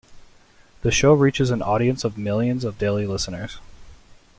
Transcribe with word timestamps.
The 0.81 0.89
show 0.89 1.13
reaches 1.13 1.51
an 1.51 1.61
audience 1.61 2.03
of 2.03 2.17
millions 2.17 2.63
of 2.63 2.79
daily 2.79 3.05
listeners. 3.05 3.59